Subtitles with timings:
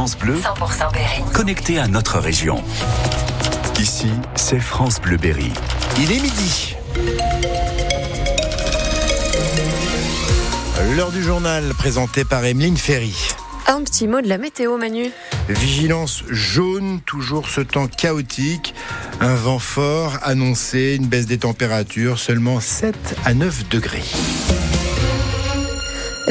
[0.00, 1.22] France Bleu, 100% Berry.
[1.34, 2.64] connecté à notre région.
[3.78, 5.52] Ici, c'est France Bleu Berry.
[5.98, 6.74] Il est midi.
[10.96, 13.14] L'heure du journal présenté par Emeline Ferry.
[13.66, 15.10] Un petit mot de la météo, Manu.
[15.50, 18.74] Vigilance jaune, toujours ce temps chaotique.
[19.20, 22.96] Un vent fort annoncé, une baisse des températures, seulement 7
[23.26, 24.04] à 9 degrés.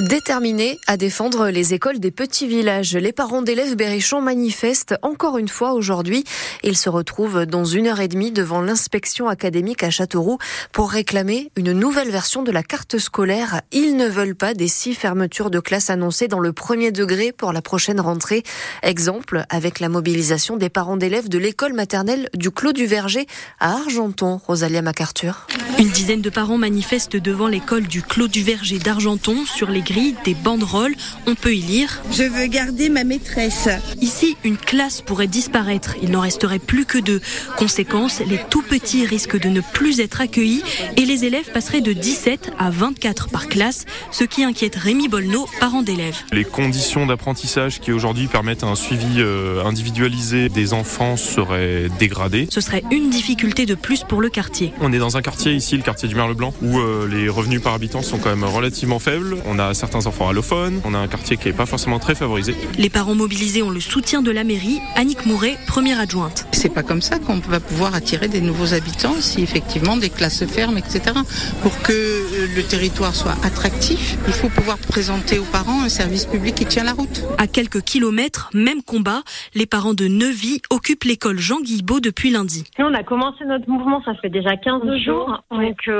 [0.02, 5.50] Déterminés à défendre les écoles des petits villages, les parents d'élèves berrichons manifestent encore une
[5.50, 6.24] fois aujourd'hui.
[6.64, 10.38] Ils se retrouvent dans une heure et demie devant l'inspection académique à Châteauroux
[10.72, 13.62] pour réclamer une nouvelle version de la carte scolaire.
[13.74, 17.52] Ils ne veulent pas des six fermetures de classes annoncées dans le premier degré pour
[17.52, 18.44] la prochaine rentrée.
[18.84, 23.28] Exemple avec la mobilisation des parents d'élèves de l'école maternelle du Clos du Verger
[23.60, 25.46] à Argenton, Rosalia MacArthur.
[25.78, 30.16] Une dizaine de parents manifestent devant l'école du Clos du Verger d'Argenton sur les grilles
[30.24, 30.96] des banderoles.
[31.26, 33.70] On peut y lire Je veux garder ma maîtresse.
[34.02, 35.96] Ici, une classe pourrait disparaître.
[36.04, 37.22] Il n'en resterait plus que deux.
[37.58, 40.64] Conséquence, les tout petits risquent de ne plus être accueillis
[40.98, 45.48] et les élèves passeraient de 17 à 24 par classe, ce qui inquiète Rémi Bolno,
[45.60, 46.18] parent d'élèves.
[46.32, 52.48] Les conditions d'apprentissage qui aujourd'hui permettent un suivi euh, individualisé des enfants seraient dégradées.
[52.52, 54.74] Ce serait une difficulté de plus pour le quartier.
[54.82, 57.74] On est dans un quartier ici, le quartier du Merle-Blanc, où euh, les revenus par
[57.74, 59.38] habitant sont quand même relativement faibles.
[59.46, 62.54] On a certains enfants allophones, on a un quartier qui n'est pas forcément très favorisé.
[62.78, 64.82] Les parents mobilisés ont le soutien de la mairie.
[64.96, 66.48] Annick Mouret, première adjointe.
[66.52, 70.40] C'est pas comme ça qu'on va pouvoir attirer des nouveaux habitants si effectivement des classes
[70.40, 71.16] se ferment, etc.
[71.62, 76.26] Pour que euh, le territoire soit attractif, il faut pouvoir présenter aux parents un service
[76.26, 77.24] public qui tient la route.
[77.38, 79.22] À quelques kilomètres, même combat,
[79.56, 82.66] les parents de Neuvy occupent l'école Jean Guilbeault depuis lundi.
[82.78, 85.42] Nous, on a commencé notre mouvement, ça fait déjà 15 jours.
[85.52, 85.94] Donc euh,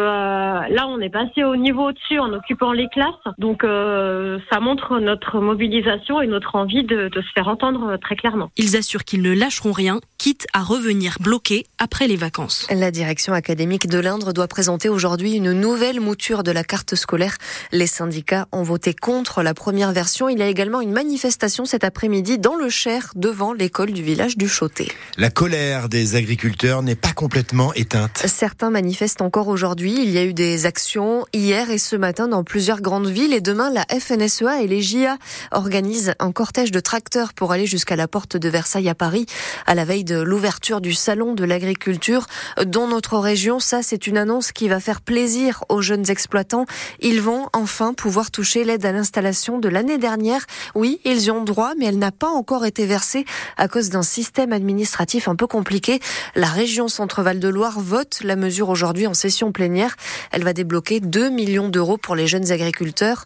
[0.70, 3.14] là, on est passé au niveau au-dessus en occupant les classes.
[3.38, 7.98] Donc euh, ça montre notre mobilisation et notre envie de, de se faire entendre euh,
[7.98, 8.52] très clairement.
[8.58, 12.68] Ils assurent qu'ils ne lâcheront rien, quitte à revenir bloqués après les vacances.
[12.70, 17.38] La direction académique de l'Indre doit présenter aujourd'hui une nouvelle mouture de la carte scolaire.
[17.72, 20.30] Les syndicats ont voté contre la première version.
[20.30, 24.38] Il y a également une manifestation cet après-midi dans le Cher devant l'école du village
[24.38, 24.92] du Chauté.
[25.18, 28.24] La colère des agriculteurs n'est pas complètement éteinte.
[28.26, 29.96] Certains manifestent encore aujourd'hui.
[29.98, 33.42] Il y a eu des actions hier et ce matin dans plusieurs grandes villes et
[33.50, 35.18] demain la FNSEA et les JA
[35.50, 39.26] organisent un cortège de tracteurs pour aller jusqu'à la porte de Versailles à Paris
[39.66, 42.28] à la veille de l'ouverture du salon de l'agriculture
[42.64, 43.60] dans notre région.
[43.60, 46.68] Ça, c'est une annonce qui va faire plaisir aux jeunes exploitants.
[47.00, 50.46] Ils vont enfin pouvoir toucher l'aide à l'installation de l'année dernière.
[50.76, 53.26] Oui, ils y ont droit, mais elle n'a pas encore été versée
[53.58, 56.00] à cause d'un système administratif un peu compliqué.
[56.36, 59.96] La région Centre-Val de Loire vote la mesure aujourd'hui en session plénière.
[60.32, 63.26] Elle va débloquer 2 millions d'euros pour les jeunes agriculteurs.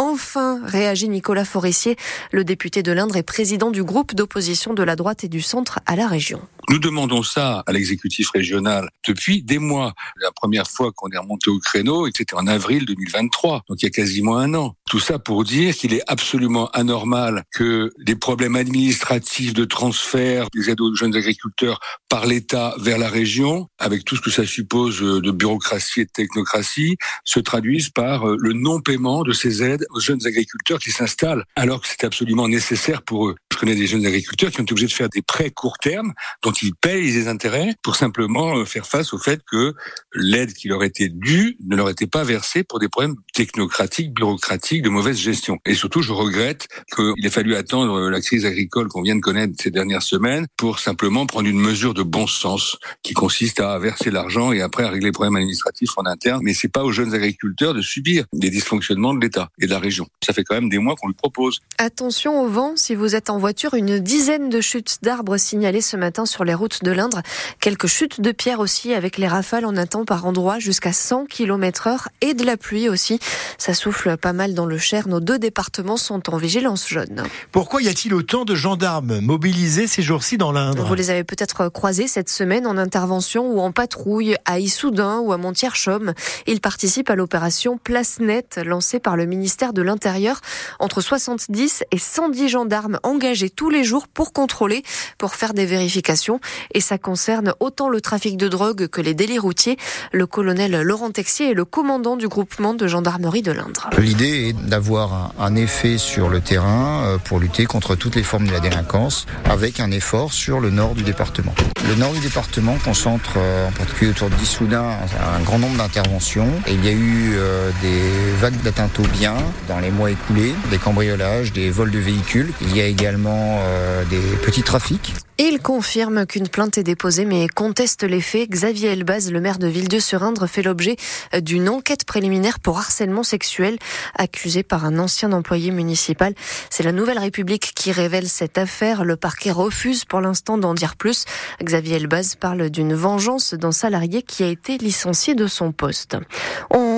[0.00, 1.96] Enfin, réagit Nicolas Forissier,
[2.30, 5.80] le député de l'Indre et président du groupe d'opposition de la droite et du centre
[5.86, 6.40] à la région.
[6.70, 9.94] Nous demandons ça à l'exécutif régional depuis des mois.
[10.20, 13.88] La première fois qu'on est remonté au créneau, c'était en avril 2023, donc il y
[13.88, 14.76] a quasiment un an.
[14.86, 20.70] Tout ça pour dire qu'il est absolument anormal que des problèmes administratifs de transfert des
[20.70, 25.00] aides aux jeunes agriculteurs par l'État vers la région, avec tout ce que ça suppose
[25.00, 30.26] de bureaucratie et de technocratie, se traduisent par le non-paiement de ces aides aux jeunes
[30.26, 33.36] agriculteurs qui s'installent, alors que c'est absolument nécessaire pour eux.
[33.58, 36.12] Je connais des jeunes agriculteurs qui ont été obligés de faire des prêts court terme,
[36.44, 39.74] dont ils payent les intérêts pour simplement faire face au fait que
[40.14, 44.82] l'aide qui leur était due ne leur était pas versée pour des problèmes technocratiques, bureaucratiques,
[44.82, 45.58] de mauvaise gestion.
[45.66, 49.54] Et surtout, je regrette qu'il ait fallu attendre la crise agricole qu'on vient de connaître
[49.60, 54.12] ces dernières semaines pour simplement prendre une mesure de bon sens qui consiste à verser
[54.12, 56.42] l'argent et après à régler les problèmes administratifs en interne.
[56.44, 59.80] Mais c'est pas aux jeunes agriculteurs de subir des dysfonctionnements de l'État et de la
[59.80, 60.06] région.
[60.24, 61.58] Ça fait quand même des mois qu'on lui propose.
[61.78, 65.96] Attention au vent, si vous êtes en voiture, une dizaine de chutes d'arbres signalées ce
[65.96, 67.22] matin sur les routes de l'Indre.
[67.60, 71.86] Quelques chutes de pierres aussi avec les rafales en attend par endroits jusqu'à 100 km
[71.86, 73.18] heure et de la pluie aussi.
[73.56, 75.08] Ça souffle pas mal dans le Cher.
[75.08, 77.22] Nos deux départements sont en vigilance jaune.
[77.50, 80.84] Pourquoi y a-t-il autant de gendarmes mobilisés ces jours-ci dans l'Indre?
[80.84, 85.32] Vous les avez peut-être croisés cette semaine en intervention ou en patrouille à Issoudun ou
[85.32, 86.12] à Montier-Chaume.
[86.46, 90.40] Ils participent à l'opération Place Nette lancée par le ministère de l'Intérieur.
[90.78, 94.82] Entre 70 et 110 gendarmes engagés tous les jours pour contrôler,
[95.16, 96.40] pour faire des vérifications.
[96.74, 99.76] Et ça concerne autant le trafic de drogue que les délits routiers.
[100.12, 103.90] Le colonel Laurent Texier est le commandant du groupement de gendarmerie de l'Indre.
[103.98, 108.46] L'idée est d'avoir un effet sur le terrain euh, pour lutter contre toutes les formes
[108.46, 111.54] de la délinquance, avec un effort sur le nord du département.
[111.88, 116.48] Le nord du département concentre, euh, en particulier autour Dissoudun, un grand nombre d'interventions.
[116.66, 119.36] Il y a eu euh, des vagues d'atteintes aux biens
[119.68, 122.52] dans les mois écoulés, des cambriolages, des vols de véhicules.
[122.60, 125.14] Il y a également euh, des petits trafics.
[125.40, 128.50] Il confirme qu'une plainte est déposée mais conteste les faits.
[128.50, 130.96] Xavier Elbaz, le maire de Villedieu-sur-Indre, fait l'objet
[131.40, 133.78] d'une enquête préliminaire pour harcèlement sexuel
[134.16, 136.34] accusé par un ancien employé municipal.
[136.70, 139.04] C'est la Nouvelle République qui révèle cette affaire.
[139.04, 141.24] Le parquet refuse pour l'instant d'en dire plus.
[141.62, 146.16] Xavier Elbaz parle d'une vengeance d'un salarié qui a été licencié de son poste.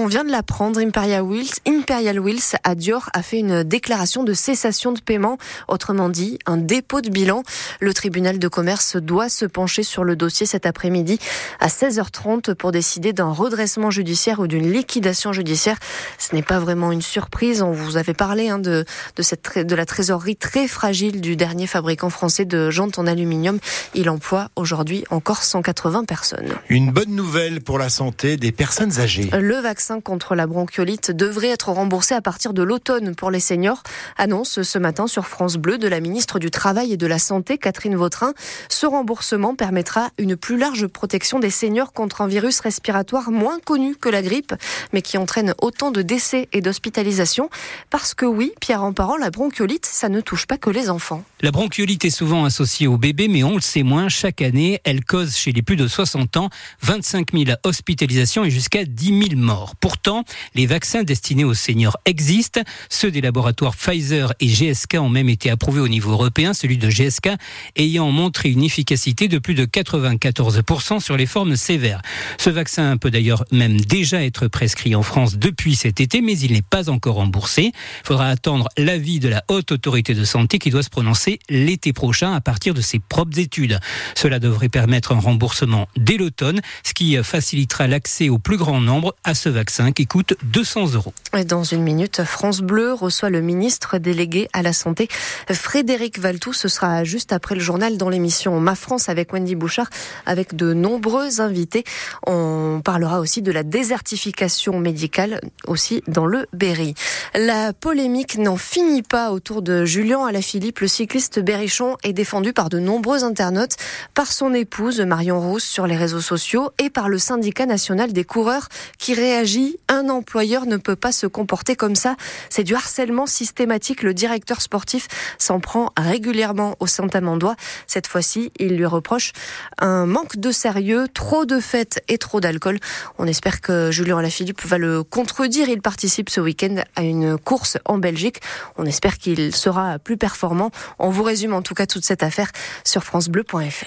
[0.06, 4.92] Vient de l'apprendre, Imperial Wills, Imperial Wills à Dior a fait une déclaration de cessation
[4.92, 5.38] de paiement,
[5.68, 7.42] autrement dit un dépôt de bilan.
[7.80, 11.18] Le tribunal de commerce doit se pencher sur le dossier cet après-midi
[11.58, 15.78] à 16h30 pour décider d'un redressement judiciaire ou d'une liquidation judiciaire.
[16.18, 17.62] Ce n'est pas vraiment une surprise.
[17.62, 18.84] On vous avait parlé hein, de,
[19.16, 23.58] de, cette, de la trésorerie très fragile du dernier fabricant français de jantes en aluminium.
[23.94, 26.54] Il emploie aujourd'hui encore 180 personnes.
[26.68, 29.30] Une bonne nouvelle pour la santé des personnes âgées.
[29.32, 33.82] Le vaccin contre la bronchiolite devrait être remboursé à partir de l'automne pour les seniors.
[34.16, 37.58] Annonce ce matin sur France Bleu de la ministre du Travail et de la Santé,
[37.58, 38.32] Catherine Vautrin.
[38.68, 43.96] Ce remboursement permettra une plus large protection des seniors contre un virus respiratoire moins connu
[43.96, 44.54] que la grippe,
[44.92, 47.50] mais qui entraîne autant de décès et d'hospitalisation.
[47.90, 51.24] Parce que oui, Pierre en parlant, la bronchiolite, ça ne touche pas que les enfants.
[51.40, 54.08] La bronchiolite est souvent associée aux bébés, mais on le sait moins.
[54.08, 56.50] Chaque année, elle cause chez les plus de 60 ans
[56.82, 59.74] 25 000 hospitalisations et jusqu'à 10 000 morts.
[59.80, 60.24] Pourtant,
[60.54, 62.60] les vaccins destinés aux seniors existent.
[62.90, 66.90] Ceux des laboratoires Pfizer et GSK ont même été approuvés au niveau européen, celui de
[66.90, 67.30] GSK
[67.76, 72.02] ayant montré une efficacité de plus de 94% sur les formes sévères.
[72.36, 76.52] Ce vaccin peut d'ailleurs même déjà être prescrit en France depuis cet été, mais il
[76.52, 77.72] n'est pas encore remboursé.
[77.72, 81.94] Il faudra attendre l'avis de la haute autorité de santé qui doit se prononcer l'été
[81.94, 83.80] prochain à partir de ses propres études.
[84.14, 89.16] Cela devrait permettre un remboursement dès l'automne, ce qui facilitera l'accès au plus grand nombre
[89.24, 91.14] à ce vaccin qui coûte 200 euros.
[91.46, 95.08] Dans une minute, France Bleu reçoit le ministre délégué à la santé,
[95.50, 96.52] Frédéric Valtou.
[96.52, 99.88] Ce sera juste après le journal dans l'émission Ma France avec Wendy Bouchard,
[100.26, 101.84] avec de nombreux invités.
[102.26, 106.94] On parlera aussi de la désertification médicale, aussi dans le Berry.
[107.34, 110.80] La polémique n'en finit pas autour de Julien Alaphilippe.
[110.80, 113.76] Le cycliste berrichon est défendu par de nombreux internautes,
[114.14, 118.24] par son épouse Marion Rousse sur les réseaux sociaux et par le syndicat national des
[118.24, 118.68] coureurs
[118.98, 119.59] qui réagit.
[119.88, 122.16] Un employeur ne peut pas se comporter comme ça.
[122.48, 124.02] C'est du harcèlement systématique.
[124.02, 125.08] Le directeur sportif
[125.38, 127.56] s'en prend régulièrement au Saint-Amandois.
[127.86, 129.32] Cette fois-ci, il lui reproche
[129.78, 132.78] un manque de sérieux, trop de fêtes et trop d'alcool.
[133.18, 135.68] On espère que Julien Alaphilippe va le contredire.
[135.68, 138.40] Il participe ce week-end à une course en Belgique.
[138.76, 140.70] On espère qu'il sera plus performant.
[140.98, 142.50] On vous résume en tout cas toute cette affaire
[142.84, 143.86] sur francebleu.fr.